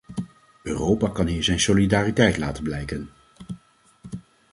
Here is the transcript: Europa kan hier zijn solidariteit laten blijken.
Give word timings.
Europa 0.63 1.07
kan 1.11 1.27
hier 1.27 1.43
zijn 1.43 1.59
solidariteit 1.59 2.37
laten 2.37 2.63
blijken. 2.63 3.09